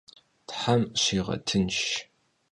Them 0.49 0.81
şiğetınşş! 1.01 1.83